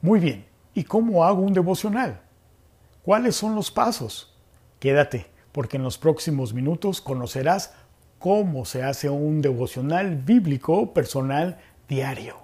Muy 0.00 0.20
bien, 0.20 0.46
¿y 0.74 0.84
cómo 0.84 1.24
hago 1.24 1.42
un 1.42 1.52
devocional? 1.52 2.20
¿Cuáles 3.02 3.34
son 3.34 3.56
los 3.56 3.72
pasos? 3.72 4.32
Quédate, 4.78 5.26
porque 5.50 5.76
en 5.76 5.82
los 5.82 5.98
próximos 5.98 6.54
minutos 6.54 7.00
conocerás 7.00 7.74
cómo 8.20 8.64
se 8.64 8.84
hace 8.84 9.10
un 9.10 9.42
devocional 9.42 10.14
bíblico 10.14 10.94
personal 10.94 11.58
diario. 11.88 12.36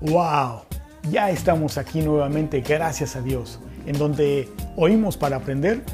¡Wow! 0.00 0.62
Ya 1.10 1.28
estamos 1.28 1.76
aquí 1.76 2.00
nuevamente, 2.00 2.62
gracias 2.62 3.14
a 3.14 3.20
Dios, 3.20 3.60
en 3.84 3.98
donde 3.98 4.48
oímos 4.76 5.18
para 5.18 5.36
aprender, 5.36 5.84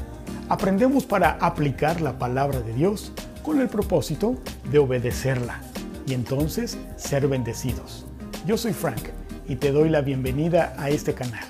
aprendemos 0.47 1.05
para 1.05 1.31
aplicar 1.41 1.99
la 1.99 2.17
palabra 2.17 2.61
de 2.61 2.71
Dios 2.71 3.11
con 3.47 3.61
el 3.61 3.69
propósito 3.69 4.35
de 4.69 4.77
obedecerla 4.77 5.61
y 6.05 6.13
entonces 6.13 6.77
ser 6.97 7.29
bendecidos. 7.29 8.05
Yo 8.45 8.57
soy 8.57 8.73
Frank 8.73 8.99
y 9.47 9.55
te 9.55 9.71
doy 9.71 9.87
la 9.87 10.01
bienvenida 10.01 10.75
a 10.77 10.89
este 10.89 11.13
canal. 11.13 11.45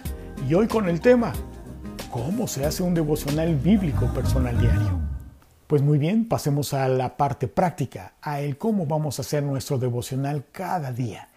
Y 0.47 0.53
hoy 0.53 0.67
con 0.67 0.89
el 0.89 1.01
tema, 1.01 1.33
¿cómo 2.11 2.47
se 2.47 2.65
hace 2.65 2.83
un 2.83 2.93
devocional 2.93 3.55
bíblico 3.55 4.13
personal 4.13 4.59
diario? 4.59 4.99
Pues 5.65 5.81
muy 5.81 5.97
bien, 5.97 6.27
pasemos 6.27 6.75
a 6.75 6.87
la 6.87 7.17
parte 7.17 7.47
práctica, 7.47 8.13
a 8.21 8.41
el 8.41 8.59
cómo 8.59 8.85
vamos 8.85 9.17
a 9.17 9.23
hacer 9.23 9.41
nuestro 9.41 9.79
devocional 9.79 10.45
cada 10.51 10.91
día. 10.91 11.29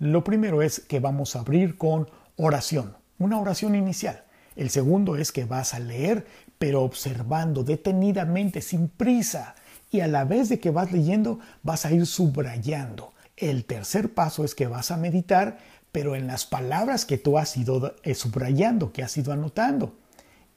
Lo 0.00 0.24
primero 0.24 0.60
es 0.60 0.80
que 0.80 0.98
vamos 0.98 1.36
a 1.36 1.38
abrir 1.38 1.78
con 1.78 2.10
oración, 2.34 2.96
una 3.20 3.38
oración 3.38 3.76
inicial. 3.76 4.24
El 4.56 4.70
segundo 4.70 5.14
es 5.14 5.30
que 5.30 5.44
vas 5.44 5.72
a 5.72 5.78
leer, 5.78 6.26
pero 6.58 6.82
observando 6.82 7.62
detenidamente, 7.62 8.60
sin 8.60 8.88
prisa, 8.88 9.54
y 9.90 10.00
a 10.00 10.08
la 10.08 10.24
vez 10.24 10.48
de 10.48 10.60
que 10.60 10.70
vas 10.70 10.92
leyendo 10.92 11.40
vas 11.62 11.84
a 11.84 11.92
ir 11.92 12.06
subrayando. 12.06 13.12
El 13.36 13.64
tercer 13.64 14.14
paso 14.14 14.44
es 14.44 14.54
que 14.54 14.66
vas 14.66 14.90
a 14.90 14.96
meditar, 14.96 15.58
pero 15.92 16.14
en 16.14 16.26
las 16.26 16.46
palabras 16.46 17.04
que 17.04 17.18
tú 17.18 17.38
has 17.38 17.56
ido 17.56 17.94
eh, 18.02 18.14
subrayando, 18.14 18.92
que 18.92 19.02
has 19.02 19.16
ido 19.16 19.32
anotando. 19.32 19.94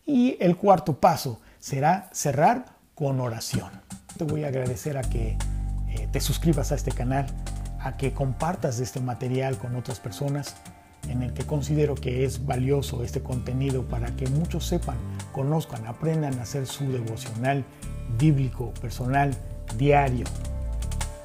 Y 0.06 0.38
el 0.40 0.58
cuarto 0.58 1.00
paso 1.00 1.40
será 1.60 2.10
cerrar 2.12 2.78
con 2.94 3.20
oración. 3.20 3.72
Te 4.18 4.26
voy 4.26 4.44
a 4.44 4.48
agradecer 4.48 4.98
a 4.98 5.02
que 5.02 5.38
eh, 5.90 6.08
te 6.12 6.20
suscribas 6.20 6.72
a 6.72 6.76
este 6.76 6.92
canal, 6.92 7.26
a 7.80 7.98
que 7.98 8.14
compartas 8.14 8.80
este 8.80 9.00
material 9.00 9.58
con 9.58 9.76
otras 9.76 10.00
personas 10.00 10.56
en 11.10 11.22
el 11.24 11.34
que 11.34 11.46
considero 11.46 11.96
que 11.96 12.26
es 12.26 12.46
valioso 12.46 13.04
este 13.04 13.22
contenido 13.22 13.84
para 13.88 14.16
que 14.16 14.28
muchos 14.28 14.66
sepan, 14.66 14.98
conozcan, 15.32 15.86
aprendan 15.88 16.40
a 16.40 16.44
hacer 16.44 16.66
su 16.66 16.92
devocional 16.92 17.66
bíblico, 18.18 18.74
personal, 18.82 19.34
diario. 19.78 20.26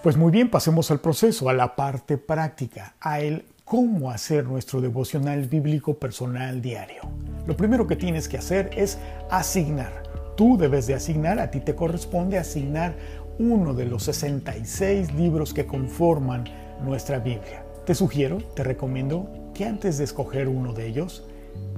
Pues 0.03 0.17
muy 0.17 0.31
bien, 0.31 0.50
pasemos 0.50 0.91
al 0.91 1.00
proceso, 1.00 1.48
a 1.48 1.53
la 1.53 1.75
parte 1.75 2.19
práctica, 2.19 2.94
a 3.00 3.20
el 3.20 3.44
cómo 3.64 4.11
hacer 4.11 4.44
nuestro 4.44 4.81
devocional 4.81 5.47
bíblico 5.47 5.98
personal 5.98 6.62
diario. 6.62 7.03
Lo 7.47 7.56
primero 7.56 7.86
que 7.86 7.97
tienes 7.97 8.28
que 8.28 8.39
hacer 8.39 8.70
es 8.77 8.98
asignar. 9.31 10.05
Tú 10.36 10.56
debes 10.56 10.86
de 10.86 10.94
asignar, 10.94 11.39
a 11.39 11.50
ti 11.50 11.61
te 11.61 11.75
corresponde 11.75 12.39
asignar 12.39 12.94
uno 13.39 13.75
de 13.75 13.84
los 13.84 14.05
66 14.05 15.12
libros 15.14 15.53
que 15.53 15.66
conforman 15.66 16.44
nuestra 16.83 17.19
Biblia. 17.19 17.64
Te 17.84 17.94
sugiero, 17.94 18.39
te 18.55 18.64
recomiendo 18.64 19.28
que 19.55 19.64
antes 19.64 19.98
de 19.98 20.05
escoger 20.05 20.48
uno 20.48 20.72
de 20.72 20.86
ellos, 20.86 21.28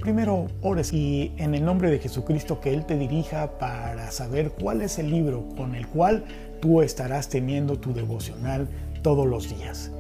Primero 0.00 0.47
ores 0.62 0.92
y 0.92 1.33
en 1.36 1.55
el 1.55 1.64
nombre 1.64 1.91
de 1.91 1.98
Jesucristo 1.98 2.61
que 2.61 2.73
Él 2.73 2.86
te 2.86 2.97
dirija 2.97 3.59
para 3.59 4.11
saber 4.11 4.53
cuál 4.53 4.81
es 4.81 4.98
el 4.98 5.11
libro 5.11 5.47
con 5.56 5.75
el 5.75 5.87
cual 5.87 6.25
tú 6.61 6.81
estarás 6.81 7.28
teniendo 7.28 7.78
tu 7.78 7.92
devocional 7.92 8.67
todos 9.03 9.27
los 9.27 9.55
días. 9.55 9.91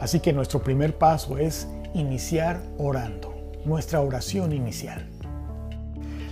Así 0.00 0.20
que 0.20 0.32
nuestro 0.32 0.62
primer 0.62 0.98
paso 0.98 1.38
es 1.38 1.68
iniciar 1.94 2.60
orando, 2.78 3.34
nuestra 3.64 4.00
oración 4.00 4.52
inicial. 4.52 5.06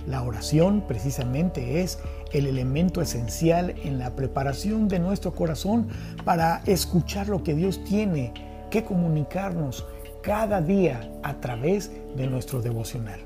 La 0.07 0.23
oración 0.23 0.83
precisamente 0.87 1.81
es 1.81 1.99
el 2.33 2.47
elemento 2.47 3.01
esencial 3.01 3.75
en 3.83 3.99
la 3.99 4.15
preparación 4.15 4.87
de 4.87 4.99
nuestro 4.99 5.33
corazón 5.33 5.89
para 6.25 6.61
escuchar 6.65 7.27
lo 7.27 7.43
que 7.43 7.53
Dios 7.53 7.83
tiene 7.83 8.33
que 8.69 8.83
comunicarnos 8.83 9.85
cada 10.21 10.61
día 10.61 11.11
a 11.23 11.35
través 11.39 11.91
de 12.15 12.27
nuestro 12.27 12.61
devocional. 12.61 13.19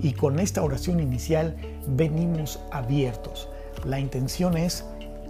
Y 0.00 0.12
con 0.12 0.38
esta 0.38 0.62
oración 0.62 1.00
inicial 1.00 1.56
venimos 1.88 2.60
abiertos. 2.70 3.48
La 3.84 3.98
intención 3.98 4.56
es 4.56 4.84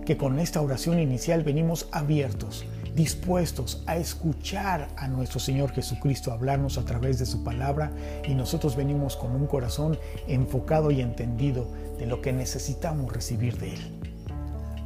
que 0.04 0.16
con 0.16 0.38
esta 0.38 0.60
oración 0.60 0.98
inicial 0.98 1.42
venimos 1.42 1.88
abiertos, 1.92 2.64
dispuestos 2.94 3.82
a 3.86 3.96
escuchar 3.96 4.88
a 4.96 5.08
nuestro 5.08 5.40
Señor 5.40 5.72
Jesucristo 5.72 6.32
hablarnos 6.32 6.78
a 6.78 6.84
través 6.84 7.18
de 7.18 7.26
su 7.26 7.44
palabra 7.44 7.90
y 8.26 8.34
nosotros 8.34 8.76
venimos 8.76 9.16
con 9.16 9.32
un 9.32 9.46
corazón 9.46 9.98
enfocado 10.28 10.90
y 10.90 11.00
entendido 11.00 11.66
de 11.98 12.06
lo 12.06 12.22
que 12.22 12.32
necesitamos 12.32 13.12
recibir 13.12 13.58
de 13.58 13.74
Él. 13.74 14.00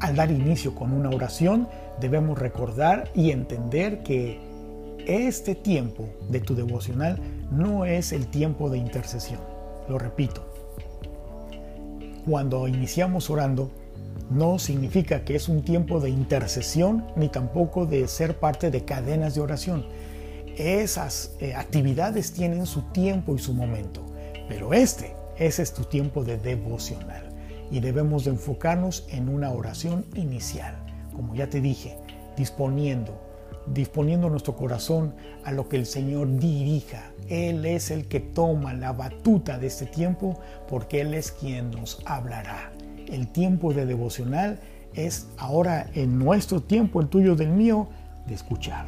Al 0.01 0.17
dar 0.17 0.31
inicio 0.31 0.75
con 0.75 0.93
una 0.93 1.11
oración 1.11 1.69
debemos 2.01 2.39
recordar 2.39 3.11
y 3.15 3.31
entender 3.31 4.03
que 4.03 4.50
este 5.07 5.55
tiempo 5.55 6.09
de 6.29 6.41
tu 6.41 6.55
devocional 6.55 7.19
no 7.51 7.85
es 7.85 8.13
el 8.13 8.27
tiempo 8.27 8.71
de 8.71 8.79
intercesión. 8.79 9.41
Lo 9.89 9.99
repito. 9.99 10.47
Cuando 12.27 12.69
iniciamos 12.69 13.31
orando, 13.31 13.71
no 14.31 14.59
significa 14.59 15.25
que 15.25 15.35
es 15.35 15.49
un 15.49 15.63
tiempo 15.63 16.01
de 16.01 16.11
intercesión 16.11 17.05
ni 17.17 17.29
tampoco 17.29 17.87
de 17.87 18.07
ser 18.07 18.39
parte 18.39 18.71
de 18.71 18.85
cadenas 18.85 19.35
de 19.35 19.41
oración. 19.41 19.87
Esas 20.57 21.33
eh, 21.41 21.55
actividades 21.55 22.33
tienen 22.33 22.67
su 22.67 22.83
tiempo 22.93 23.35
y 23.35 23.39
su 23.39 23.55
momento, 23.55 24.03
pero 24.49 24.73
este, 24.75 25.15
ese 25.39 25.63
es 25.63 25.73
tu 25.73 25.85
tiempo 25.85 26.23
de 26.23 26.37
devocional 26.37 27.31
y 27.71 27.81
debemos 27.81 28.25
de 28.25 28.33
enfocarnos 28.33 29.07
en 29.11 29.29
una 29.29 29.51
oración 29.51 30.05
inicial, 30.15 30.77
como 31.15 31.35
ya 31.35 31.49
te 31.49 31.61
dije, 31.61 31.97
disponiendo 32.37 33.30
disponiendo 33.73 34.29
nuestro 34.29 34.57
corazón 34.57 35.15
a 35.45 35.53
lo 35.53 35.69
que 35.69 35.77
el 35.77 35.87
Señor 35.87 36.39
dirija. 36.39 37.13
Él 37.29 37.65
es 37.65 37.91
el 37.91 38.07
que 38.07 38.21
toma 38.21 38.75
la 38.75 38.93
batuta 38.93 39.59
de 39.59 39.69
este 39.69 39.87
tiempo 39.87 40.39
porque 40.69 41.01
Él 41.01 41.15
es 41.15 41.33
quien 41.33 41.71
nos 41.71 42.03
hablará. 42.05 42.73
El 43.07 43.29
tiempo 43.29 43.73
de 43.73 43.87
devocional 43.87 44.61
es 44.95 45.29
ahora 45.39 45.89
en 45.95 46.19
nuestro 46.19 46.61
tiempo, 46.61 47.01
el 47.01 47.09
tuyo 47.09 47.37
del 47.37 47.51
mío, 47.51 47.89
de 48.27 48.35
escuchar. 48.35 48.87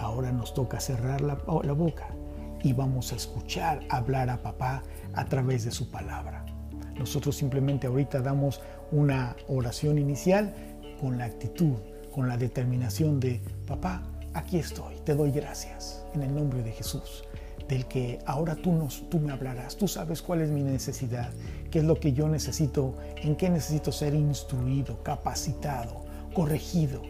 Ahora 0.00 0.32
nos 0.32 0.54
toca 0.54 0.80
cerrar 0.80 1.20
la, 1.20 1.34
boca 1.34 2.08
y 2.62 2.72
vamos 2.72 3.12
a 3.12 3.16
escuchar 3.16 3.80
hablar 3.88 4.30
a 4.30 4.42
papá 4.42 4.82
a 5.14 5.24
través 5.26 5.64
de 5.64 5.70
su 5.70 5.90
palabra. 5.90 6.44
Nosotros 6.96 7.36
simplemente 7.36 7.86
ahorita 7.86 8.20
damos 8.20 8.60
una 8.90 9.36
oración 9.48 9.98
inicial 9.98 10.54
con 11.00 11.18
la 11.18 11.24
actitud 11.24 11.76
con 12.14 12.28
la 12.28 12.36
determinación 12.36 13.18
de, 13.18 13.40
papá, 13.66 14.04
aquí 14.34 14.58
estoy, 14.58 14.94
te 15.04 15.14
doy 15.14 15.32
gracias 15.32 16.04
en 16.14 16.22
el 16.22 16.32
nombre 16.32 16.62
de 16.62 16.70
Jesús, 16.70 17.24
del 17.68 17.86
que 17.86 18.20
ahora 18.24 18.54
tú, 18.54 18.72
nos, 18.72 19.10
tú 19.10 19.18
me 19.18 19.32
hablarás, 19.32 19.76
tú 19.76 19.88
sabes 19.88 20.22
cuál 20.22 20.42
es 20.42 20.50
mi 20.50 20.62
necesidad, 20.62 21.32
qué 21.72 21.80
es 21.80 21.84
lo 21.84 21.98
que 21.98 22.12
yo 22.12 22.28
necesito, 22.28 22.94
en 23.16 23.34
qué 23.34 23.50
necesito 23.50 23.90
ser 23.90 24.14
instruido, 24.14 25.02
capacitado, 25.02 26.04
corregido. 26.34 27.02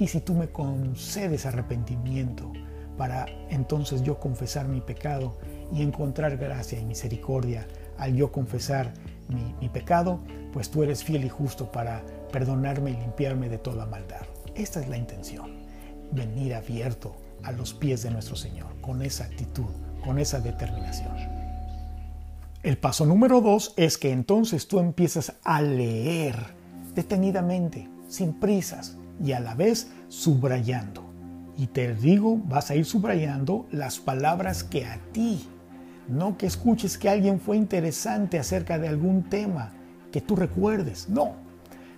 Y 0.00 0.08
si 0.08 0.20
tú 0.20 0.34
me 0.34 0.48
concedes 0.48 1.46
arrepentimiento 1.46 2.52
para 2.98 3.26
entonces 3.50 4.02
yo 4.02 4.18
confesar 4.18 4.66
mi 4.66 4.80
pecado 4.80 5.38
y 5.72 5.82
encontrar 5.82 6.38
gracia 6.38 6.80
y 6.80 6.84
misericordia 6.84 7.68
al 7.98 8.16
yo 8.16 8.32
confesar 8.32 8.92
mi, 9.28 9.54
mi 9.60 9.68
pecado, 9.68 10.18
pues 10.52 10.72
tú 10.72 10.82
eres 10.82 11.04
fiel 11.04 11.24
y 11.24 11.28
justo 11.28 11.70
para 11.70 12.02
perdonarme 12.32 12.90
y 12.90 12.96
limpiarme 12.96 13.48
de 13.48 13.58
toda 13.58 13.86
maldad. 13.86 14.26
Esta 14.54 14.80
es 14.80 14.88
la 14.88 14.96
intención, 14.96 15.52
venir 16.12 16.54
abierto 16.54 17.16
a 17.42 17.52
los 17.52 17.72
pies 17.72 18.02
de 18.02 18.10
nuestro 18.10 18.36
Señor, 18.36 18.80
con 18.80 19.02
esa 19.02 19.24
actitud, 19.24 19.70
con 20.04 20.18
esa 20.18 20.40
determinación. 20.40 21.16
El 22.62 22.76
paso 22.76 23.06
número 23.06 23.40
dos 23.40 23.72
es 23.76 23.96
que 23.96 24.12
entonces 24.12 24.68
tú 24.68 24.80
empiezas 24.80 25.32
a 25.44 25.62
leer 25.62 26.36
detenidamente, 26.94 27.88
sin 28.08 28.34
prisas 28.34 28.96
y 29.24 29.32
a 29.32 29.40
la 29.40 29.54
vez 29.54 29.88
subrayando. 30.08 31.04
Y 31.56 31.68
te 31.68 31.94
digo, 31.94 32.36
vas 32.44 32.70
a 32.70 32.74
ir 32.74 32.84
subrayando 32.84 33.66
las 33.70 33.98
palabras 33.98 34.64
que 34.64 34.84
a 34.84 34.98
ti, 35.12 35.48
no 36.08 36.36
que 36.36 36.46
escuches 36.46 36.98
que 36.98 37.08
alguien 37.08 37.40
fue 37.40 37.56
interesante 37.56 38.38
acerca 38.38 38.78
de 38.78 38.88
algún 38.88 39.22
tema 39.22 39.72
que 40.10 40.20
tú 40.20 40.36
recuerdes, 40.36 41.08
no, 41.08 41.34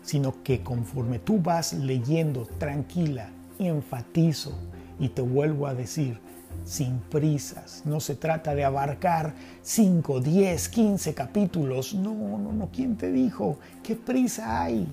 sino 0.03 0.43
que 0.43 0.63
conforme 0.63 1.19
tú 1.19 1.41
vas 1.41 1.73
leyendo 1.73 2.47
tranquila, 2.59 3.31
enfatizo 3.59 4.53
y 4.99 5.09
te 5.09 5.23
vuelvo 5.23 5.67
a 5.67 5.75
decir, 5.75 6.21
sin 6.65 6.99
prisas. 6.99 7.83
No 7.85 8.01
se 8.01 8.15
trata 8.15 8.55
de 8.55 8.65
abarcar 8.65 9.35
5, 9.63 10.21
10, 10.21 10.69
15 10.69 11.15
capítulos. 11.15 11.95
No, 11.95 12.15
no, 12.39 12.53
no. 12.53 12.69
¿Quién 12.73 12.97
te 12.97 13.11
dijo? 13.11 13.59
¿Qué 13.83 13.97
prisa 13.97 14.63
hay? 14.63 14.87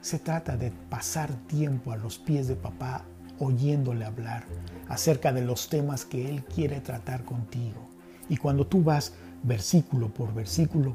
Se 0.00 0.18
trata 0.18 0.56
de 0.56 0.72
pasar 0.88 1.30
tiempo 1.46 1.92
a 1.92 1.96
los 1.96 2.18
pies 2.18 2.48
de 2.48 2.56
papá 2.56 3.04
oyéndole 3.38 4.04
hablar 4.04 4.44
acerca 4.88 5.32
de 5.32 5.42
los 5.42 5.68
temas 5.68 6.04
que 6.04 6.28
Él 6.28 6.44
quiere 6.44 6.80
tratar 6.80 7.24
contigo. 7.24 7.88
Y 8.28 8.36
cuando 8.36 8.66
tú 8.66 8.82
vas 8.82 9.14
versículo 9.42 10.12
por 10.12 10.34
versículo, 10.34 10.94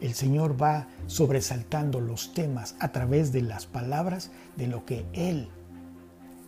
el 0.00 0.14
Señor 0.14 0.60
va 0.60 0.88
sobresaltando 1.06 2.00
los 2.00 2.32
temas 2.32 2.74
a 2.80 2.92
través 2.92 3.32
de 3.32 3.42
las 3.42 3.66
palabras 3.66 4.30
de 4.56 4.66
lo 4.66 4.84
que 4.84 5.04
Él, 5.12 5.48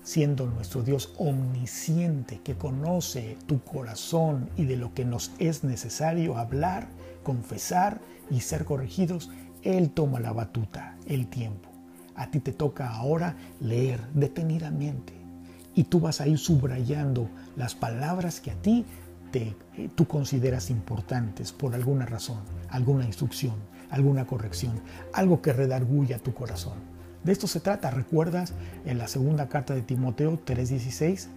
siendo 0.03 0.47
nuestro 0.47 0.83
Dios 0.83 1.13
omnisciente, 1.19 2.41
que 2.43 2.55
conoce 2.55 3.37
tu 3.47 3.61
corazón 3.61 4.49
y 4.57 4.65
de 4.65 4.77
lo 4.77 4.95
que 4.95 5.05
nos 5.05 5.33
es 5.39 5.65
necesario 5.65 6.39
hablar, 6.39 6.89
confesar 7.23 8.01
y 8.31 8.41
ser 8.41 8.65
corregidos, 8.65 9.31
Él 9.63 9.91
toma 9.91 10.21
la 10.21 10.33
batuta, 10.33 10.97
el 11.07 11.29
tiempo. 11.29 11.69
A 12.15 12.31
ti 12.31 12.41
te 12.41 12.53
toca 12.53 12.91
ahora 12.91 13.37
leer 13.61 14.01
detenidamente 14.15 15.13
y 15.75 15.85
tú 15.85 16.01
vas 16.01 16.21
a 16.21 16.27
ir 16.27 16.39
subrayando 16.39 17.29
las 17.57 17.75
palabras 17.75 18.41
que 18.41 18.51
a 18.51 18.55
ti 18.55 18.85
eh, 19.39 19.89
tú 19.95 20.07
consideras 20.07 20.71
importantes 20.71 21.53
por 21.53 21.75
alguna 21.75 22.07
razón, 22.07 22.39
alguna 22.69 23.05
instrucción, 23.05 23.55
alguna 23.91 24.27
corrección, 24.27 24.81
algo 25.13 25.43
que 25.43 25.53
redarguya 25.53 26.19
tu 26.19 26.35
corazón. 26.35 26.75
De 27.25 27.33
esto 27.33 27.47
se 27.47 27.61
trata. 27.61 27.91
¿Recuerdas 27.91 28.53
en 28.85 28.99
la 28.99 29.09
segunda 29.09 29.49
carta 29.49 29.75
de 29.75 29.83
Timoteo 29.83 30.41
3:16 30.45 31.29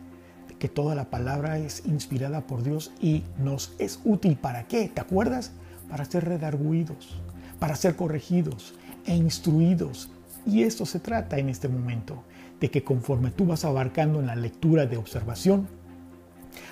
que 0.60 0.70
toda 0.70 0.96
la 0.96 1.10
palabra 1.10 1.58
es 1.60 1.84
inspirada 1.86 2.42
por 2.42 2.64
Dios 2.64 2.92
y 3.02 3.24
nos 3.38 3.74
es 3.78 4.00
útil 4.04 4.36
para 4.36 4.68
qué? 4.68 4.90
¿Te 4.90 5.02
acuerdas? 5.02 5.52
Para 5.90 6.06
ser 6.06 6.26
redarguidos, 6.26 7.20
para 7.60 7.76
ser 7.76 7.96
corregidos 7.96 8.74
e 9.06 9.16
instruidos. 9.16 10.10
Y 10.46 10.64
esto 10.64 10.86
se 10.86 11.00
trata 11.00 11.38
en 11.38 11.50
este 11.50 11.68
momento, 11.68 12.24
de 12.60 12.72
que 12.72 12.84
conforme 12.84 13.32
tú 13.32 13.46
vas 13.46 13.66
abarcando 13.66 14.20
en 14.20 14.28
la 14.28 14.36
lectura 14.36 14.86
de 14.86 14.98
observación, 14.98 15.68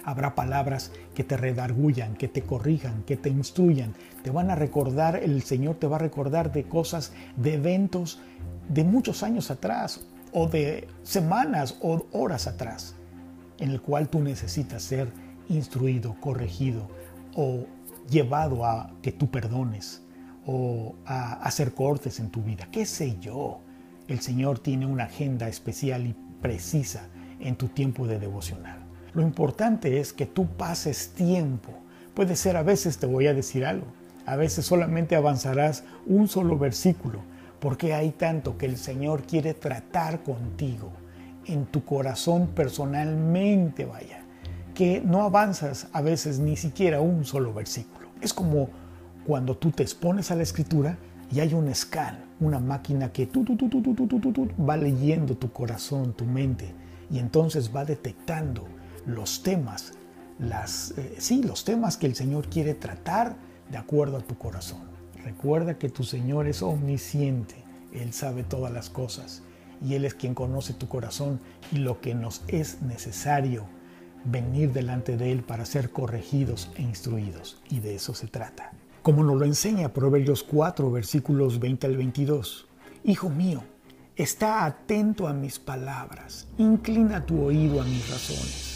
Habrá 0.03 0.35
palabras 0.35 0.91
que 1.15 1.24
te 1.24 1.38
redargullan, 1.38 2.15
que 2.15 2.27
te 2.27 2.41
corrijan, 2.41 3.03
que 3.03 3.18
te 3.18 3.30
instruyan. 3.30 3.94
Te 4.24 4.31
van 4.31 4.51
a 4.51 4.56
recordar, 4.56 5.15
el 5.15 5.44
Señor 5.44 5.75
te 5.75 5.88
va 5.88 5.97
a 5.97 6.00
recordar 6.00 6.51
de 6.51 6.63
cosas, 6.63 7.13
de 7.35 7.56
eventos 7.56 8.19
de 8.69 8.83
muchos 8.83 9.24
años 9.24 9.51
atrás 9.51 10.06
o 10.31 10.47
de 10.47 10.88
semanas 11.03 11.77
o 11.81 12.06
horas 12.12 12.47
atrás, 12.47 12.95
en 13.59 13.69
el 13.69 13.81
cual 13.81 14.09
tú 14.09 14.19
necesitas 14.19 14.83
ser 14.83 15.09
instruido, 15.50 16.15
corregido 16.19 16.88
o 17.35 17.65
llevado 18.09 18.65
a 18.65 18.91
que 19.01 19.12
tú 19.12 19.30
perdones 19.30 20.01
o 20.45 20.95
a 21.06 21.33
hacer 21.33 21.74
cortes 21.74 22.19
en 22.19 22.30
tu 22.30 22.41
vida. 22.41 22.68
¿Qué 22.71 22.85
sé 22.85 23.18
yo? 23.19 23.62
El 24.07 24.19
Señor 24.19 24.59
tiene 24.59 24.85
una 24.85 25.06
agenda 25.06 25.47
especial 25.47 26.06
y 26.06 26.15
precisa 26.41 27.07
en 27.39 27.56
tu 27.56 27.69
tiempo 27.69 28.07
de 28.07 28.19
devocional. 28.19 28.82
Lo 29.13 29.21
importante 29.21 30.00
es 30.00 30.12
que 30.12 30.25
tú 30.25 30.48
pases 30.48 31.10
tiempo. 31.10 31.71
Puede 32.15 32.36
ser 32.36 32.57
a 32.57 32.63
veces, 32.63 32.98
te 32.98 33.06
voy 33.06 33.27
a 33.27 33.33
decir 33.33 33.65
algo, 33.65 33.86
a 34.25 34.36
veces 34.36 34.65
solamente 34.65 35.15
avanzarás 35.15 35.83
un 36.07 36.27
solo 36.27 36.57
versículo, 36.57 37.19
porque 37.60 37.94
hay 37.94 38.12
tanto 38.12 38.57
que 38.57 38.65
el 38.65 38.77
Señor 38.77 39.24
quiere 39.24 39.54
tratar 39.54 40.24
contigo 40.24 40.92
en 41.45 41.65
tu 41.65 41.83
corazón 41.83 42.48
personalmente, 42.48 43.86
vaya, 43.86 44.24
que 44.74 45.01
no 45.01 45.21
avanzas 45.21 45.88
a 45.94 46.01
veces 46.01 46.39
ni 46.39 46.56
siquiera 46.56 47.01
un 47.01 47.25
solo 47.25 47.54
versículo. 47.54 48.07
Es 48.21 48.33
como 48.33 48.69
cuando 49.25 49.56
tú 49.56 49.71
te 49.71 49.83
expones 49.83 50.31
a 50.31 50.36
la 50.36 50.44
escritura 50.44 50.98
y 51.31 51.39
hay 51.39 51.54
un 51.54 51.74
scan, 51.74 52.18
una 52.39 52.59
máquina 52.59 53.12
que 53.12 53.27
tú, 53.27 53.44
tú, 53.44 53.56
tú, 53.57 54.50
va 54.68 54.77
leyendo 54.77 55.36
tu 55.36 55.51
corazón, 55.51 56.13
tu 56.13 56.25
mente, 56.25 56.74
y 57.12 57.19
entonces 57.19 57.71
va 57.75 57.86
detectando 57.86 58.68
los 59.06 59.44
temas, 59.44 59.94
las, 60.40 60.94
eh, 60.98 61.16
sí, 61.20 61.44
los 61.44 61.64
temas 61.64 61.98
que 61.98 62.08
el 62.08 62.16
Señor 62.16 62.50
quiere 62.50 62.74
tratar 62.74 63.36
de 63.70 63.78
acuerdo 63.78 64.18
a 64.18 64.22
tu 64.22 64.38
corazón. 64.38 64.82
Recuerda 65.24 65.78
que 65.78 65.90
tu 65.90 66.04
Señor 66.04 66.48
es 66.48 66.62
omnisciente, 66.62 67.56
Él 67.94 68.14
sabe 68.14 68.44
todas 68.44 68.72
las 68.72 68.90
cosas 68.90 69.42
y 69.82 69.96
Él 69.96 70.06
es 70.06 70.14
quien 70.14 70.34
conoce 70.34 70.74
tu 70.74 70.88
corazón 70.88 71.40
y 71.72 71.78
lo 71.78 72.02
que 72.02 72.16
nos 72.16 72.42
es 72.48 72.82
necesario 72.82 73.66
venir 74.26 74.72
delante 74.72 75.18
de 75.18 75.32
Él 75.32 75.44
para 75.44 75.66
ser 75.66 75.92
corregidos 75.92 76.72
e 76.76 76.82
instruidos. 76.82 77.62
Y 77.70 77.80
de 77.80 77.96
eso 77.96 78.14
se 78.14 78.28
trata. 78.28 78.72
Como 79.02 79.24
nos 79.24 79.38
lo 79.38 79.46
enseña 79.46 79.94
Proverbios 79.94 80.44
4, 80.44 80.92
versículos 80.92 81.60
20 81.60 81.88
al 81.88 81.98
22. 81.98 82.68
Hijo 83.04 83.30
mío, 83.30 83.64
está 84.16 84.66
atento 84.66 85.28
a 85.28 85.34
mis 85.34 85.60
palabras, 85.60 86.48
inclina 86.58 87.26
tu 87.26 87.42
oído 87.42 87.82
a 87.82 87.86
mis 87.86 88.10
razones 88.10 88.73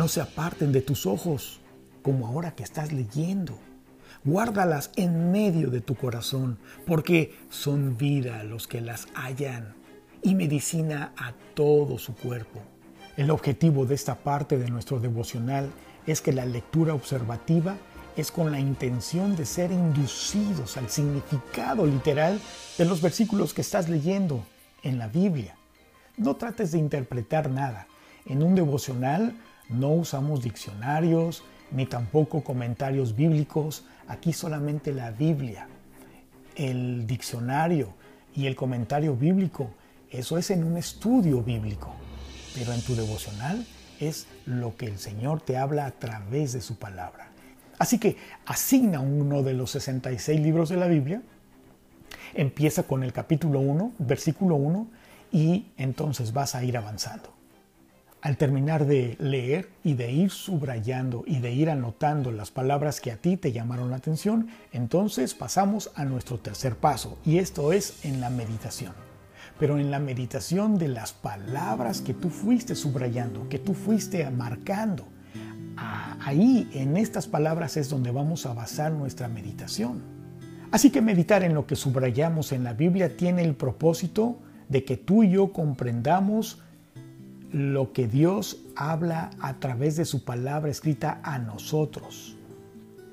no 0.00 0.08
se 0.08 0.22
aparten 0.22 0.72
de 0.72 0.80
tus 0.80 1.04
ojos, 1.04 1.60
como 2.02 2.26
ahora 2.26 2.54
que 2.54 2.62
estás 2.62 2.90
leyendo. 2.90 3.58
Guárdalas 4.24 4.92
en 4.96 5.30
medio 5.30 5.68
de 5.68 5.82
tu 5.82 5.94
corazón, 5.94 6.56
porque 6.86 7.36
son 7.50 7.98
vida 7.98 8.42
los 8.44 8.66
que 8.66 8.80
las 8.80 9.08
hallan 9.12 9.74
y 10.22 10.34
medicina 10.34 11.12
a 11.18 11.34
todo 11.52 11.98
su 11.98 12.14
cuerpo. 12.14 12.62
El 13.18 13.30
objetivo 13.30 13.84
de 13.84 13.94
esta 13.94 14.14
parte 14.14 14.56
de 14.56 14.70
nuestro 14.70 15.00
devocional 15.00 15.70
es 16.06 16.22
que 16.22 16.32
la 16.32 16.46
lectura 16.46 16.94
observativa 16.94 17.76
es 18.16 18.32
con 18.32 18.50
la 18.50 18.58
intención 18.58 19.36
de 19.36 19.44
ser 19.44 19.70
inducidos 19.70 20.78
al 20.78 20.88
significado 20.88 21.84
literal 21.84 22.40
de 22.78 22.86
los 22.86 23.02
versículos 23.02 23.52
que 23.52 23.60
estás 23.60 23.90
leyendo 23.90 24.46
en 24.82 24.98
la 24.98 25.08
Biblia. 25.08 25.56
No 26.16 26.36
trates 26.36 26.72
de 26.72 26.78
interpretar 26.78 27.50
nada. 27.50 27.86
En 28.24 28.42
un 28.42 28.54
devocional 28.54 29.34
no 29.70 29.90
usamos 29.90 30.42
diccionarios 30.42 31.44
ni 31.70 31.86
tampoco 31.86 32.42
comentarios 32.42 33.14
bíblicos. 33.14 33.84
Aquí 34.08 34.32
solamente 34.32 34.92
la 34.92 35.10
Biblia. 35.10 35.68
El 36.56 37.06
diccionario 37.06 37.94
y 38.34 38.46
el 38.46 38.56
comentario 38.56 39.16
bíblico, 39.16 39.70
eso 40.10 40.36
es 40.36 40.50
en 40.50 40.64
un 40.64 40.76
estudio 40.76 41.42
bíblico. 41.42 41.94
Pero 42.54 42.72
en 42.72 42.82
tu 42.82 42.94
devocional 42.94 43.64
es 44.00 44.26
lo 44.46 44.76
que 44.76 44.86
el 44.86 44.98
Señor 44.98 45.40
te 45.40 45.56
habla 45.56 45.86
a 45.86 45.92
través 45.92 46.52
de 46.52 46.60
su 46.60 46.76
palabra. 46.76 47.30
Así 47.78 47.98
que 47.98 48.16
asigna 48.46 49.00
uno 49.00 49.42
de 49.42 49.54
los 49.54 49.70
66 49.70 50.40
libros 50.40 50.68
de 50.68 50.76
la 50.76 50.86
Biblia, 50.86 51.22
empieza 52.34 52.82
con 52.82 53.02
el 53.02 53.12
capítulo 53.12 53.60
1, 53.60 53.92
versículo 53.98 54.56
1, 54.56 54.86
y 55.32 55.66
entonces 55.76 56.32
vas 56.32 56.54
a 56.54 56.64
ir 56.64 56.76
avanzando. 56.76 57.39
Al 58.22 58.36
terminar 58.36 58.84
de 58.86 59.16
leer 59.18 59.70
y 59.82 59.94
de 59.94 60.12
ir 60.12 60.30
subrayando 60.30 61.24
y 61.26 61.38
de 61.38 61.52
ir 61.52 61.70
anotando 61.70 62.32
las 62.32 62.50
palabras 62.50 63.00
que 63.00 63.10
a 63.10 63.16
ti 63.16 63.38
te 63.38 63.52
llamaron 63.52 63.88
la 63.88 63.96
atención, 63.96 64.48
entonces 64.72 65.34
pasamos 65.34 65.90
a 65.94 66.04
nuestro 66.04 66.38
tercer 66.38 66.76
paso 66.76 67.18
y 67.24 67.38
esto 67.38 67.72
es 67.72 68.04
en 68.04 68.20
la 68.20 68.28
meditación. 68.28 68.92
Pero 69.58 69.78
en 69.78 69.90
la 69.90 70.00
meditación 70.00 70.76
de 70.78 70.88
las 70.88 71.14
palabras 71.14 72.02
que 72.02 72.12
tú 72.12 72.28
fuiste 72.28 72.74
subrayando, 72.74 73.48
que 73.48 73.58
tú 73.58 73.72
fuiste 73.72 74.28
marcando, 74.30 75.06
ahí 75.76 76.68
en 76.74 76.98
estas 76.98 77.26
palabras 77.26 77.78
es 77.78 77.88
donde 77.88 78.10
vamos 78.10 78.44
a 78.44 78.52
basar 78.52 78.92
nuestra 78.92 79.28
meditación. 79.28 80.02
Así 80.70 80.90
que 80.90 81.00
meditar 81.00 81.42
en 81.42 81.54
lo 81.54 81.66
que 81.66 81.74
subrayamos 81.74 82.52
en 82.52 82.64
la 82.64 82.74
Biblia 82.74 83.16
tiene 83.16 83.42
el 83.42 83.54
propósito 83.54 84.38
de 84.68 84.84
que 84.84 84.98
tú 84.98 85.22
y 85.22 85.30
yo 85.30 85.54
comprendamos 85.54 86.62
lo 87.52 87.92
que 87.92 88.06
Dios 88.06 88.58
habla 88.76 89.30
a 89.40 89.58
través 89.58 89.96
de 89.96 90.04
su 90.04 90.24
palabra 90.24 90.70
escrita 90.70 91.20
a 91.22 91.38
nosotros. 91.38 92.36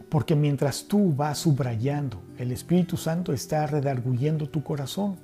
Porque 0.10 0.36
mientras 0.36 0.88
tú 0.88 1.14
vas 1.14 1.40
subrayando, 1.40 2.22
el 2.38 2.52
Espíritu 2.52 2.98
Santo 2.98 3.34
está 3.34 3.68
redarguyendo 3.68 4.50
tu 4.50 4.64
corazón. 4.64 5.18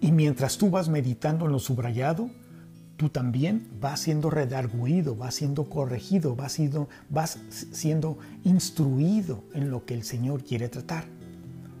Y 0.00 0.12
mientras 0.12 0.56
tú 0.56 0.70
vas 0.70 0.88
meditando 0.88 1.46
en 1.46 1.52
lo 1.52 1.58
subrayado, 1.58 2.30
tú 2.96 3.08
también 3.08 3.68
vas 3.80 4.00
siendo 4.00 4.30
redarguido, 4.30 5.16
vas 5.16 5.34
siendo 5.34 5.68
corregido, 5.68 6.36
vas 6.36 6.52
siendo, 6.52 6.88
vas 7.10 7.38
siendo 7.50 8.18
instruido 8.44 9.44
en 9.52 9.70
lo 9.70 9.84
que 9.84 9.94
el 9.94 10.04
Señor 10.04 10.44
quiere 10.44 10.68
tratar. 10.68 11.04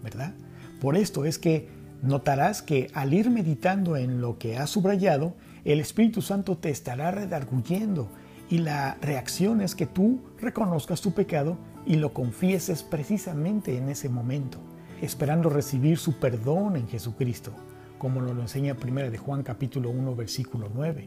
¿Verdad? 0.02 0.34
Por 0.80 0.96
esto 0.96 1.24
es 1.24 1.38
que 1.38 1.68
notarás 2.02 2.60
que 2.60 2.90
al 2.92 3.14
ir 3.14 3.30
meditando 3.30 3.96
en 3.96 4.20
lo 4.20 4.38
que 4.38 4.58
has 4.58 4.70
subrayado, 4.70 5.34
el 5.64 5.80
Espíritu 5.80 6.20
Santo 6.22 6.58
te 6.58 6.70
estará 6.70 7.10
redarguyendo 7.10 8.08
y 8.50 8.58
la 8.58 8.96
reacción 9.00 9.60
es 9.60 9.74
que 9.74 9.86
tú 9.86 10.20
reconozcas 10.38 11.00
tu 11.00 11.12
pecado 11.12 11.56
y 11.86 11.96
lo 11.96 12.12
confieses 12.12 12.82
precisamente 12.82 13.76
en 13.76 13.88
ese 13.88 14.08
momento, 14.08 14.58
esperando 15.00 15.48
recibir 15.48 15.98
su 15.98 16.18
perdón 16.18 16.76
en 16.76 16.88
Jesucristo, 16.88 17.52
como 17.98 18.20
nos 18.20 18.34
lo 18.34 18.42
enseña 18.42 18.76
1 18.80 19.10
de 19.10 19.18
Juan 19.18 19.42
capítulo 19.42 19.90
1 19.90 20.14
versículo 20.14 20.70
9. 20.74 21.06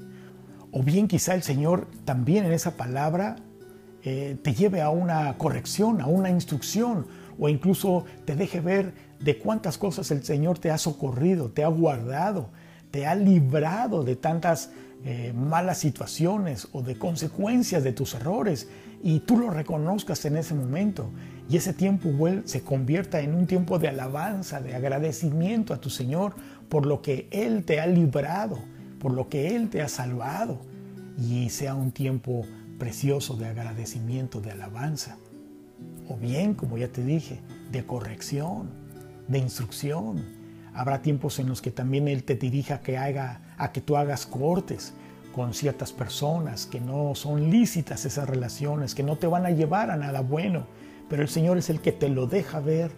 O 0.72 0.84
bien 0.84 1.08
quizá 1.08 1.36
el 1.36 1.44
Señor 1.44 1.88
también 2.04 2.46
en 2.46 2.54
esa 2.54 2.76
palabra 2.76 3.38
eh, 4.04 4.38
te 4.44 4.54
lleve 4.54 4.82
a 4.82 4.90
una 4.90 5.38
corrección, 5.38 6.02
a 6.02 6.08
una 6.08 6.30
instrucción, 6.30 7.08
o 7.40 7.50
incluso 7.50 8.06
te 8.26 8.36
deje 8.36 8.62
ver 8.62 8.94
de 9.20 9.38
cuántas 9.38 9.78
cosas 9.78 10.10
el 10.12 10.24
Señor 10.24 10.60
te 10.60 10.72
ha 10.72 10.78
socorrido, 10.78 11.50
te 11.50 11.64
ha 11.64 11.68
guardado, 11.68 12.50
te 12.98 13.06
ha 13.06 13.14
librado 13.14 14.04
de 14.04 14.16
tantas 14.16 14.72
eh, 15.06 15.32
malas 15.32 15.78
situaciones 15.78 16.68
o 16.72 16.82
de 16.82 16.98
consecuencias 16.98 17.84
de 17.84 17.94
tus 17.94 18.16
errores 18.16 18.70
y 19.04 19.20
tú 19.20 19.38
lo 19.38 19.52
reconozcas 19.52 20.26
en 20.26 20.36
ese 20.36 20.56
momento 20.56 21.12
y 21.48 21.58
ese 21.58 21.74
tiempo 21.74 22.10
se 22.46 22.62
convierta 22.62 23.20
en 23.20 23.36
un 23.36 23.46
tiempo 23.46 23.78
de 23.78 23.90
alabanza, 23.90 24.62
de 24.62 24.74
agradecimiento 24.74 25.76
a 25.76 25.78
tu 25.80 25.92
Señor 25.92 26.34
por 26.70 26.88
lo 26.88 27.04
que 27.04 27.28
Él 27.30 27.66
te 27.66 27.80
ha 27.80 27.86
librado, 27.86 28.58
por 28.98 29.12
lo 29.12 29.30
que 29.30 29.56
Él 29.56 29.70
te 29.70 29.84
ha 29.84 29.90
salvado 29.90 30.60
y 31.22 31.52
sea 31.52 31.76
un 31.76 31.92
tiempo 31.92 32.48
precioso 32.80 33.38
de 33.38 33.46
agradecimiento, 33.46 34.42
de 34.42 34.50
alabanza. 34.50 35.18
O 36.10 36.18
bien, 36.18 36.56
como 36.56 36.80
ya 36.80 36.88
te 36.88 37.04
dije, 37.04 37.42
de 37.72 37.86
corrección, 37.86 38.72
de 39.28 39.38
instrucción. 39.38 40.37
Habrá 40.78 41.02
tiempos 41.02 41.40
en 41.40 41.50
los 41.50 41.60
que 41.60 41.72
también 41.72 42.08
Él 42.08 42.24
te 42.24 42.36
dirija 42.36 42.82
que, 42.82 43.00
haga, 43.00 43.42
a 43.58 43.72
que 43.72 43.82
tú 43.82 43.98
hagas 43.98 44.28
cortes 44.28 44.94
con 45.34 45.56
ciertas 45.56 45.92
personas, 45.92 46.68
que 46.68 46.80
no 46.80 47.16
son 47.16 47.50
lícitas 47.50 48.06
esas 48.06 48.30
relaciones, 48.30 48.94
que 48.94 49.02
no 49.02 49.18
te 49.18 49.26
van 49.26 49.48
a 49.48 49.50
llevar 49.50 49.90
a 49.90 49.98
nada 49.98 50.22
bueno. 50.22 50.68
Pero 51.10 51.24
el 51.24 51.30
Señor 51.30 51.58
es 51.58 51.72
el 51.72 51.82
que 51.82 51.92
te 51.92 52.10
lo 52.10 52.28
deja 52.28 52.60
ver 52.60 52.92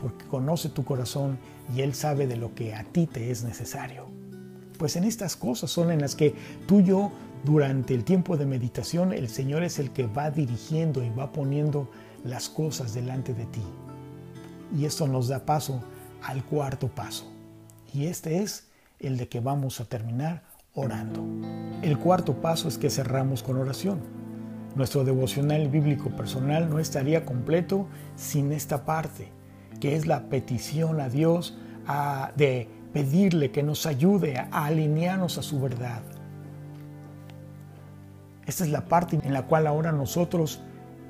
porque 0.00 0.24
conoce 0.24 0.70
tu 0.70 0.86
corazón 0.86 1.38
y 1.76 1.82
Él 1.82 1.94
sabe 1.94 2.26
de 2.26 2.36
lo 2.36 2.54
que 2.54 2.74
a 2.74 2.84
ti 2.84 3.06
te 3.06 3.30
es 3.30 3.44
necesario. 3.44 4.06
Pues 4.78 4.96
en 4.96 5.04
estas 5.04 5.36
cosas 5.36 5.70
son 5.70 5.90
en 5.90 6.00
las 6.00 6.16
que 6.16 6.34
tú 6.66 6.80
y 6.80 6.84
yo 6.84 7.12
durante 7.44 7.94
el 7.94 8.04
tiempo 8.04 8.38
de 8.38 8.46
meditación 8.46 9.12
el 9.12 9.28
Señor 9.28 9.64
es 9.64 9.78
el 9.78 9.90
que 9.90 10.06
va 10.06 10.30
dirigiendo 10.30 11.04
y 11.04 11.10
va 11.10 11.30
poniendo 11.30 11.90
las 12.24 12.48
cosas 12.48 12.94
delante 12.94 13.34
de 13.34 13.44
ti. 13.44 13.62
Y 14.74 14.86
esto 14.86 15.06
nos 15.06 15.28
da 15.28 15.44
paso 15.44 15.82
al 16.22 16.44
cuarto 16.44 16.88
paso. 16.88 17.30
Y 17.92 18.06
este 18.06 18.42
es 18.42 18.68
el 18.98 19.16
de 19.16 19.28
que 19.28 19.40
vamos 19.40 19.80
a 19.80 19.84
terminar 19.84 20.42
orando. 20.74 21.24
El 21.82 21.98
cuarto 21.98 22.40
paso 22.40 22.68
es 22.68 22.78
que 22.78 22.90
cerramos 22.90 23.42
con 23.42 23.56
oración. 23.56 24.00
Nuestro 24.74 25.04
devocional 25.04 25.68
bíblico 25.68 26.10
personal 26.10 26.68
no 26.68 26.78
estaría 26.78 27.24
completo 27.24 27.88
sin 28.16 28.52
esta 28.52 28.84
parte, 28.84 29.28
que 29.80 29.96
es 29.96 30.06
la 30.06 30.28
petición 30.28 31.00
a 31.00 31.08
Dios 31.08 31.58
de 32.36 32.68
pedirle 32.92 33.50
que 33.50 33.62
nos 33.62 33.86
ayude 33.86 34.38
a 34.38 34.66
alinearnos 34.66 35.38
a 35.38 35.42
su 35.42 35.60
verdad, 35.60 36.02
esta 38.48 38.64
es 38.64 38.70
la 38.70 38.86
parte 38.86 39.20
en 39.22 39.34
la 39.34 39.42
cual 39.42 39.66
ahora 39.66 39.92
nosotros 39.92 40.60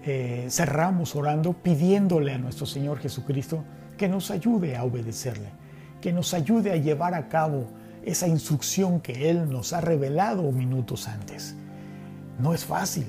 eh, 0.04 0.48
cerramos 0.50 1.14
orando, 1.14 1.52
pidiéndole 1.52 2.32
a 2.32 2.38
nuestro 2.38 2.66
Señor 2.66 2.98
Jesucristo 2.98 3.62
que 3.98 4.08
nos 4.08 4.30
ayude 4.30 4.76
a 4.76 4.84
obedecerle, 4.84 5.50
que 6.00 6.12
nos 6.12 6.32
ayude 6.32 6.72
a 6.72 6.76
llevar 6.76 7.14
a 7.14 7.28
cabo 7.28 7.66
esa 8.02 8.26
instrucción 8.26 9.00
que 9.00 9.28
Él 9.28 9.50
nos 9.50 9.74
ha 9.74 9.82
revelado 9.82 10.50
minutos 10.52 11.08
antes. 11.08 11.54
No 12.38 12.54
es 12.54 12.64
fácil. 12.64 13.06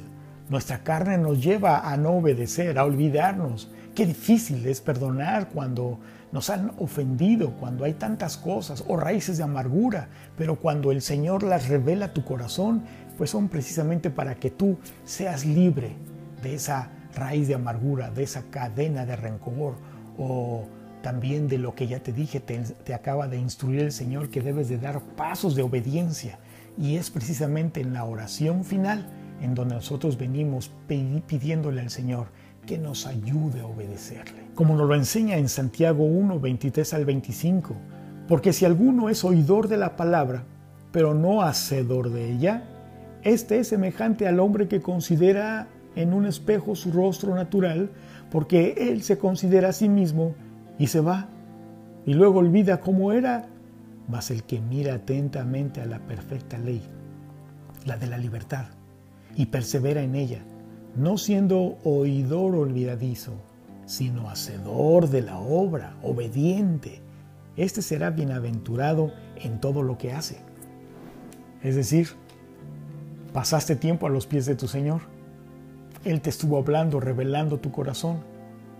Nuestra 0.50 0.80
carne 0.84 1.18
nos 1.18 1.42
lleva 1.42 1.90
a 1.90 1.96
no 1.96 2.10
obedecer, 2.10 2.78
a 2.78 2.84
olvidarnos. 2.84 3.70
Qué 3.96 4.06
difícil 4.06 4.66
es 4.66 4.82
perdonar 4.82 5.50
cuando 5.50 6.00
nos 6.32 6.50
han 6.50 6.72
ofendido, 6.80 7.52
cuando 7.52 7.86
hay 7.86 7.94
tantas 7.94 8.36
cosas 8.36 8.84
o 8.88 8.98
raíces 8.98 9.38
de 9.38 9.44
amargura, 9.44 10.10
pero 10.38 10.56
cuando 10.56 10.92
el 10.92 11.02
Señor 11.02 11.44
las 11.44 11.70
revela 11.70 12.08
a 12.08 12.14
tu 12.14 12.26
corazón, 12.26 12.84
pues 13.18 13.30
son 13.30 13.48
precisamente 13.48 14.10
para 14.10 14.36
que 14.36 14.50
tú 14.50 14.78
seas 15.06 15.46
libre 15.46 15.96
de 16.42 16.56
esa 16.56 16.90
raíz 17.16 17.48
de 17.48 17.56
amargura, 17.56 18.10
de 18.10 18.24
esa 18.24 18.44
cadena 18.50 19.06
de 19.06 19.16
rencor 19.16 19.76
o 20.18 20.68
también 21.02 21.48
de 21.48 21.58
lo 21.58 21.76
que 21.76 21.88
ya 21.88 22.00
te 22.02 22.12
dije, 22.12 22.40
te, 22.40 22.94
acaba 22.94 23.28
de 23.28 23.38
instruir 23.38 23.82
el 23.82 23.92
Señor 23.92 24.30
que 24.30 24.42
debes 24.42 24.68
de 24.70 24.78
dar 24.78 25.02
pasos 25.02 25.56
de 25.56 25.62
obediencia. 25.62 26.40
Y 26.78 26.96
es 26.96 27.10
precisamente 27.10 27.82
en 27.82 27.94
la 27.94 28.04
oración 28.04 28.64
final 28.64 29.06
en 29.42 29.56
donde 29.56 29.76
nosotros 29.76 30.18
venimos 30.18 30.72
pidiéndole 30.88 31.82
al 31.82 31.90
Señor 31.90 32.28
que 32.66 32.78
nos 32.78 33.06
ayude 33.06 33.62
a 33.62 33.66
obedecerle. 33.66 34.50
Como 34.56 34.76
nos 34.76 34.88
lo 34.88 34.96
enseña 34.96 35.38
en 35.38 35.50
Santiago 35.50 36.04
1, 36.04 36.40
23 36.40 36.94
al 36.94 37.06
25. 37.06 37.76
Porque 38.28 38.54
si 38.54 38.66
alguno 38.66 39.10
es 39.10 39.24
oidor 39.24 39.68
de 39.70 39.78
la 39.78 39.96
palabra, 39.96 40.44
pero 40.92 41.14
no 41.14 41.42
hacedor 41.42 42.12
de 42.12 42.32
ella, 42.32 42.64
este 43.24 43.60
es 43.60 43.70
semejante 43.70 44.28
al 44.28 44.40
hombre 44.40 44.68
que 44.68 44.82
considera 44.82 45.68
en 45.96 46.14
un 46.14 46.26
espejo 46.26 46.76
su 46.76 46.92
rostro 46.92 47.34
natural, 47.36 47.90
porque 48.30 48.76
él 48.78 49.02
se 49.02 49.18
considera 49.18 49.70
a 49.70 49.74
sí 49.74 49.90
mismo 49.90 50.36
y 50.80 50.88
se 50.88 51.02
va, 51.02 51.28
y 52.06 52.14
luego 52.14 52.40
olvida 52.40 52.80
cómo 52.80 53.12
era. 53.12 53.48
Mas 54.08 54.32
el 54.32 54.42
que 54.44 54.60
mira 54.60 54.96
atentamente 54.96 55.82
a 55.82 55.86
la 55.86 56.00
perfecta 56.00 56.58
ley, 56.58 56.82
la 57.86 57.98
de 57.98 58.08
la 58.08 58.18
libertad, 58.18 58.66
y 59.36 59.46
persevera 59.48 60.02
en 60.02 60.16
ella, 60.16 60.40
no 60.96 61.20
siendo 61.20 61.78
oidor 61.84 62.56
olvidadizo, 62.56 63.34
sino 63.86 64.30
hacedor 64.32 65.10
de 65.10 65.22
la 65.22 65.38
obra, 65.38 65.96
obediente, 66.02 67.02
este 67.56 67.84
será 67.84 68.10
bienaventurado 68.10 69.12
en 69.36 69.60
todo 69.60 69.84
lo 69.84 70.00
que 70.00 70.14
hace. 70.14 70.40
Es 71.62 71.76
decir, 71.76 72.08
Pasaste 73.34 73.76
tiempo 73.76 74.08
a 74.08 74.10
los 74.10 74.26
pies 74.26 74.46
de 74.48 74.56
tu 74.56 74.68
Señor. 74.68 75.02
Él 76.04 76.22
te 76.22 76.32
estuvo 76.32 76.58
hablando, 76.58 77.00
revelando 77.00 77.60
tu 77.60 77.72
corazón, 77.72 78.22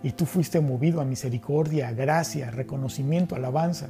y 0.02 0.12
tú 0.12 0.26
fuiste 0.26 0.60
movido 0.60 1.00
a 1.00 1.04
misericordia, 1.04 1.88
a 1.88 1.92
gracia, 1.92 2.48
a 2.48 2.50
reconocimiento, 2.50 3.34
alabanza. 3.34 3.88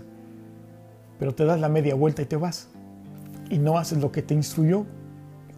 Pero 1.18 1.34
te 1.34 1.44
das 1.44 1.60
la 1.60 1.68
media 1.68 1.94
vuelta 1.94 2.22
y 2.22 2.26
te 2.26 2.36
vas. 2.36 2.68
Y 3.48 3.58
no 3.58 3.78
haces 3.78 3.98
lo 3.98 4.10
que 4.10 4.22
te 4.22 4.34
instruyó. 4.34 4.86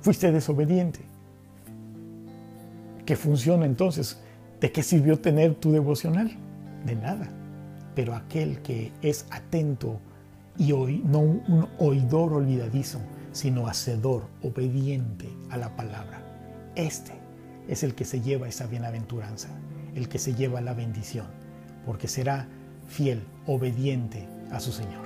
Fuiste 0.00 0.32
desobediente. 0.32 1.00
¿Qué 3.06 3.16
funciona 3.16 3.66
entonces? 3.66 4.20
¿De 4.60 4.72
qué 4.72 4.82
sirvió 4.82 5.18
tener 5.18 5.54
tu 5.54 5.72
devocional? 5.72 6.36
De 6.84 6.96
nada. 6.96 7.28
Pero 7.94 8.14
aquel 8.14 8.60
que 8.62 8.92
es 9.02 9.26
atento 9.30 10.00
y 10.58 10.72
hoy, 10.72 11.02
no 11.04 11.20
un 11.20 11.68
oidor 11.78 12.34
olvidadizo, 12.34 12.98
sino 13.32 13.66
hacedor, 13.66 14.24
obediente 14.42 15.28
a 15.50 15.56
la 15.56 15.74
palabra. 15.74 16.22
Este 16.74 17.12
es 17.68 17.82
el 17.82 17.94
que 17.94 18.04
se 18.04 18.20
lleva 18.20 18.48
esa 18.48 18.66
bienaventuranza, 18.66 19.48
el 19.94 20.08
que 20.08 20.18
se 20.18 20.34
lleva 20.34 20.60
la 20.60 20.74
bendición, 20.74 21.26
porque 21.86 22.08
será 22.08 22.48
fiel, 22.88 23.22
obediente 23.46 24.26
a 24.50 24.60
su 24.60 24.72
Señor. 24.72 25.02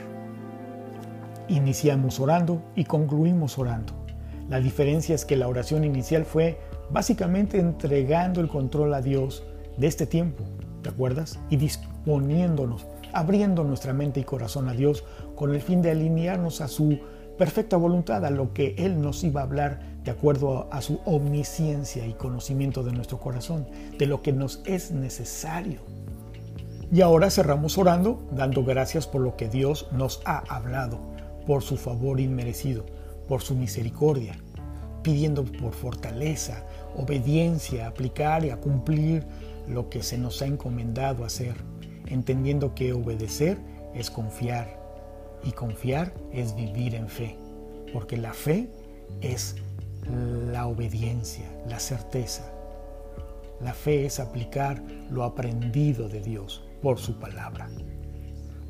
Iniciamos 1.48 2.18
orando 2.20 2.62
y 2.74 2.84
concluimos 2.84 3.58
orando. 3.58 3.94
La 4.48 4.60
diferencia 4.60 5.14
es 5.14 5.24
que 5.24 5.36
la 5.36 5.48
oración 5.48 5.84
inicial 5.84 6.24
fue 6.24 6.58
básicamente 6.90 7.58
entregando 7.58 8.40
el 8.40 8.48
control 8.48 8.94
a 8.94 9.02
Dios 9.02 9.44
de 9.76 9.86
este 9.86 10.06
tiempo, 10.06 10.44
¿te 10.82 10.88
acuerdas? 10.88 11.38
Y 11.50 11.56
disponiéndonos, 11.56 12.86
abriendo 13.12 13.64
nuestra 13.64 13.92
mente 13.92 14.20
y 14.20 14.24
corazón 14.24 14.68
a 14.68 14.72
Dios 14.72 15.04
con 15.34 15.54
el 15.54 15.60
fin 15.60 15.82
de 15.82 15.90
alinearnos 15.90 16.60
a 16.60 16.68
su 16.68 16.98
perfecta 17.38 17.76
voluntad 17.76 18.24
a 18.24 18.30
lo 18.30 18.52
que 18.52 18.74
Él 18.78 19.00
nos 19.00 19.22
iba 19.24 19.40
a 19.40 19.44
hablar 19.44 19.80
de 20.06 20.12
acuerdo 20.12 20.68
a 20.70 20.80
su 20.82 21.00
omnisciencia 21.04 22.06
y 22.06 22.14
conocimiento 22.14 22.84
de 22.84 22.92
nuestro 22.92 23.18
corazón, 23.18 23.66
de 23.98 24.06
lo 24.06 24.22
que 24.22 24.32
nos 24.32 24.62
es 24.64 24.92
necesario. 24.92 25.80
Y 26.92 27.00
ahora 27.00 27.28
cerramos 27.28 27.76
orando, 27.76 28.22
dando 28.30 28.64
gracias 28.64 29.08
por 29.08 29.20
lo 29.20 29.36
que 29.36 29.48
Dios 29.48 29.88
nos 29.90 30.22
ha 30.24 30.44
hablado, 30.48 31.00
por 31.44 31.64
su 31.64 31.76
favor 31.76 32.20
inmerecido, 32.20 32.86
por 33.26 33.42
su 33.42 33.56
misericordia, 33.56 34.38
pidiendo 35.02 35.44
por 35.44 35.72
fortaleza, 35.72 36.64
obediencia, 36.96 37.88
aplicar 37.88 38.44
y 38.44 38.50
a 38.50 38.60
cumplir 38.60 39.24
lo 39.66 39.90
que 39.90 40.04
se 40.04 40.18
nos 40.18 40.40
ha 40.40 40.46
encomendado 40.46 41.24
hacer, 41.24 41.56
entendiendo 42.06 42.76
que 42.76 42.92
obedecer 42.92 43.58
es 43.92 44.08
confiar 44.12 44.80
y 45.42 45.50
confiar 45.50 46.14
es 46.32 46.54
vivir 46.54 46.94
en 46.94 47.08
fe, 47.08 47.36
porque 47.92 48.16
la 48.16 48.32
fe 48.32 48.70
es 49.20 49.56
la 50.08 50.66
obediencia, 50.66 51.46
la 51.68 51.78
certeza. 51.78 52.50
La 53.60 53.72
fe 53.72 54.06
es 54.06 54.20
aplicar 54.20 54.82
lo 55.10 55.24
aprendido 55.24 56.08
de 56.08 56.20
Dios 56.20 56.64
por 56.82 56.98
su 56.98 57.18
palabra. 57.18 57.68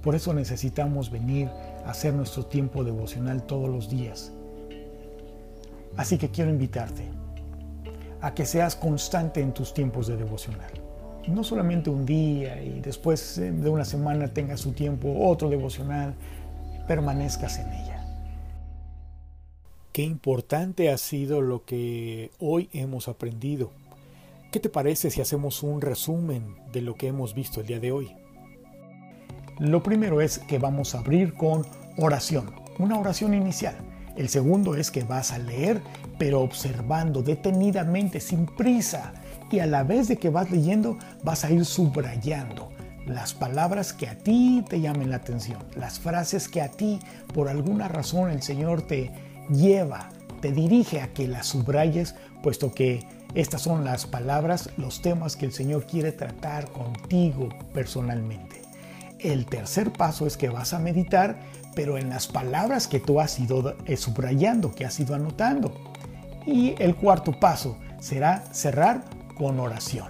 Por 0.03 0.15
eso 0.15 0.33
necesitamos 0.33 1.11
venir 1.11 1.49
a 1.85 1.91
hacer 1.91 2.15
nuestro 2.15 2.47
tiempo 2.47 2.85
devocional 2.85 3.43
todos 3.43 3.69
los 3.69 3.91
días. 3.91 4.33
Así 5.97 6.19
que 6.19 6.31
quiero 6.31 6.51
invitarte 6.51 7.03
a 8.21 8.35
que 8.35 8.47
seas 8.47 8.77
constante 8.77 9.41
en 9.41 9.53
tus 9.53 9.75
tiempos 9.75 10.07
de 10.07 10.17
devocional. 10.17 10.71
No 11.27 11.43
solamente 11.43 11.91
un 11.91 12.07
día 12.07 12.63
y 12.63 12.81
después 12.81 13.37
de 13.37 13.69
una 13.69 13.85
semana 13.85 14.29
tengas 14.29 14.61
su 14.61 14.73
tiempo, 14.73 15.13
otro 15.27 15.49
devocional, 15.49 16.15
permanezcas 16.87 17.59
en 17.59 17.73
ella. 17.73 17.96
Qué 19.97 20.03
importante 20.03 20.91
ha 20.91 20.99
sido 20.99 21.41
lo 21.41 21.65
que 21.65 22.31
hoy 22.39 22.69
hemos 22.75 23.09
aprendido. 23.09 23.71
¿Qué 24.53 24.61
te 24.61 24.69
parece 24.69 25.11
si 25.11 25.23
hacemos 25.23 25.63
un 25.63 25.81
resumen 25.81 26.55
de 26.71 26.83
lo 26.83 26.97
que 26.97 27.07
hemos 27.07 27.35
visto 27.35 27.63
el 27.63 27.67
día 27.67 27.81
de 27.81 27.93
hoy? 27.93 28.13
Lo 29.59 29.83
primero 29.83 30.21
es 30.21 30.39
que 30.39 30.59
vamos 30.59 30.95
a 30.95 30.99
abrir 30.99 31.33
con 31.33 31.65
oración. 31.97 32.51
una 32.79 32.99
oración 32.99 33.33
inicial. 33.33 33.75
El 34.19 34.29
segundo 34.29 34.75
es 34.75 34.91
que 34.91 35.03
vas 35.03 35.33
a 35.33 35.39
leer, 35.39 35.81
pero 36.19 36.43
observando 36.43 37.23
detenidamente, 37.23 38.21
sin 38.21 38.45
prisa. 38.45 39.15
Y 39.51 39.61
a 39.61 39.67
la 39.67 39.83
vez 39.83 40.09
de 40.09 40.19
que 40.19 40.29
vas 40.29 40.51
leyendo, 40.51 40.99
vas 41.25 41.43
a 41.43 41.51
ir 41.51 41.65
subrayando 41.65 42.69
las 43.07 43.33
palabras 43.33 43.95
que 43.95 44.09
a 44.09 44.19
ti 44.19 44.63
te 44.69 44.79
llamen 44.79 45.09
la 45.09 45.17
atención, 45.17 45.61
las 45.75 46.01
frases 46.01 46.49
que 46.49 46.61
a 46.61 46.71
ti 46.71 46.99
por 47.33 47.49
alguna 47.49 47.89
razón 47.89 48.31
el 48.31 48.43
Señor 48.43 48.83
te 48.83 49.11
lleva, 49.51 50.11
te 50.41 50.53
dirige 50.53 51.01
a 51.01 51.13
que 51.13 51.29
las 51.29 51.47
subrayes, 51.47 52.15
puesto 52.43 52.73
que 52.73 53.07
estas 53.35 53.63
son 53.63 53.85
las 53.85 54.07
palabras, 54.07 54.71
los 54.77 55.03
temas 55.03 55.37
que 55.37 55.47
el 55.47 55.53
Señor 55.53 55.87
quiere 55.87 56.13
tratar 56.13 56.71
contigo 56.71 57.49
personalmente. 57.75 58.63
El 59.19 59.47
tercer 59.47 59.93
paso 59.93 60.27
es 60.27 60.37
que 60.37 60.49
vas 60.49 60.73
a 60.73 60.79
meditar, 60.79 61.41
pero 61.75 61.99
en 61.99 62.09
las 62.09 62.27
palabras 62.29 62.89
que 62.89 63.01
tú 63.01 63.21
has 63.21 63.39
ido 63.39 63.77
eh, 63.85 63.97
subrayando, 63.97 64.75
que 64.75 64.85
has 64.85 64.99
ido 65.01 65.15
anotando. 65.15 65.75
Y 66.47 66.75
el 66.79 66.95
cuarto 66.97 67.39
paso 67.39 67.77
será 68.01 68.45
cerrar 68.53 69.05
con 69.37 69.59
oración. 69.61 70.09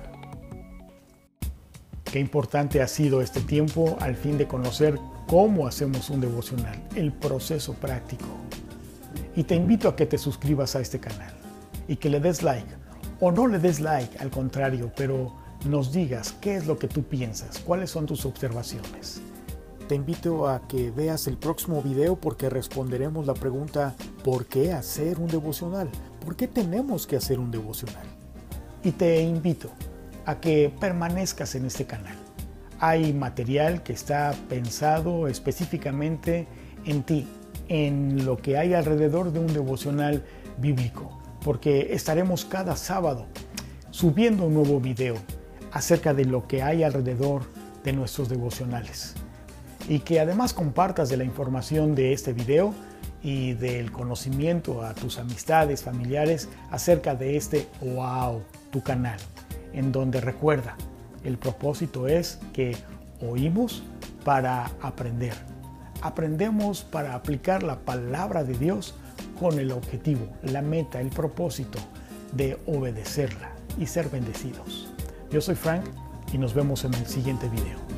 Qué 2.04 2.20
importante 2.20 2.80
ha 2.82 2.88
sido 2.88 3.20
este 3.20 3.40
tiempo 3.40 3.96
al 4.00 4.16
fin 4.16 4.38
de 4.38 4.46
conocer 4.46 4.98
cómo 5.26 5.66
hacemos 5.66 6.10
un 6.10 6.20
devocional, 6.20 6.80
el 6.94 7.12
proceso 7.12 7.74
práctico. 7.74 8.26
Y 9.36 9.44
te 9.44 9.54
invito 9.54 9.88
a 9.88 9.94
que 9.94 10.06
te 10.06 10.16
suscribas 10.16 10.74
a 10.74 10.80
este 10.80 10.98
canal 10.98 11.32
y 11.86 11.96
que 11.96 12.08
le 12.08 12.20
des 12.20 12.42
like 12.42 12.74
o 13.20 13.30
no 13.30 13.46
le 13.46 13.58
des 13.58 13.80
like, 13.80 14.18
al 14.18 14.30
contrario, 14.30 14.90
pero 14.96 15.32
nos 15.66 15.92
digas 15.92 16.34
qué 16.40 16.56
es 16.56 16.66
lo 16.66 16.78
que 16.78 16.88
tú 16.88 17.02
piensas, 17.02 17.58
cuáles 17.58 17.90
son 17.90 18.06
tus 18.06 18.24
observaciones. 18.24 19.20
Te 19.88 19.94
invito 19.94 20.48
a 20.48 20.66
que 20.66 20.90
veas 20.90 21.26
el 21.26 21.36
próximo 21.36 21.80
video 21.82 22.16
porque 22.16 22.50
responderemos 22.50 23.26
la 23.26 23.34
pregunta 23.34 23.94
¿por 24.24 24.46
qué 24.46 24.72
hacer 24.72 25.18
un 25.18 25.28
devocional? 25.28 25.88
¿Por 26.24 26.34
qué 26.34 26.48
tenemos 26.48 27.06
que 27.06 27.16
hacer 27.16 27.38
un 27.38 27.50
devocional? 27.50 28.06
Y 28.82 28.90
te 28.92 29.22
invito 29.22 29.70
a 30.24 30.40
que 30.40 30.74
permanezcas 30.80 31.54
en 31.54 31.66
este 31.66 31.86
canal. 31.86 32.16
Hay 32.80 33.12
material 33.12 33.82
que 33.82 33.92
está 33.92 34.34
pensado 34.48 35.28
específicamente 35.28 36.48
en 36.84 37.02
ti, 37.04 37.26
en 37.68 38.24
lo 38.24 38.36
que 38.36 38.58
hay 38.58 38.74
alrededor 38.74 39.32
de 39.32 39.40
un 39.40 39.48
devocional 39.48 40.24
bíblico, 40.58 41.20
porque 41.44 41.92
estaremos 41.92 42.44
cada 42.44 42.76
sábado 42.76 43.26
subiendo 43.90 44.46
un 44.46 44.54
nuevo 44.54 44.80
video 44.80 45.16
acerca 45.72 46.14
de 46.14 46.24
lo 46.24 46.46
que 46.46 46.62
hay 46.62 46.82
alrededor 46.82 47.42
de 47.84 47.92
nuestros 47.92 48.28
devocionales. 48.28 49.14
Y 49.88 50.00
que 50.00 50.20
además 50.20 50.52
compartas 50.52 51.08
de 51.08 51.16
la 51.16 51.24
información 51.24 51.94
de 51.94 52.12
este 52.12 52.32
video 52.32 52.74
y 53.22 53.54
del 53.54 53.92
conocimiento 53.92 54.82
a 54.82 54.94
tus 54.94 55.18
amistades, 55.18 55.82
familiares 55.82 56.48
acerca 56.70 57.14
de 57.14 57.36
este 57.36 57.66
wow, 57.80 58.42
tu 58.70 58.82
canal, 58.82 59.18
en 59.72 59.92
donde 59.92 60.20
recuerda, 60.20 60.76
el 61.24 61.38
propósito 61.38 62.08
es 62.08 62.38
que 62.52 62.76
oímos 63.20 63.82
para 64.24 64.70
aprender. 64.80 65.55
Aprendemos 66.02 66.82
para 66.84 67.14
aplicar 67.14 67.62
la 67.62 67.80
palabra 67.80 68.44
de 68.44 68.56
Dios 68.56 68.94
con 69.38 69.58
el 69.58 69.72
objetivo, 69.72 70.28
la 70.42 70.62
meta, 70.62 71.00
el 71.00 71.08
propósito 71.08 71.78
de 72.32 72.58
obedecerla 72.66 73.52
y 73.78 73.86
ser 73.86 74.08
bendecidos. 74.08 74.88
Yo 75.30 75.40
soy 75.40 75.54
Frank 75.54 75.84
y 76.32 76.38
nos 76.38 76.54
vemos 76.54 76.84
en 76.84 76.94
el 76.94 77.06
siguiente 77.06 77.48
video. 77.48 77.95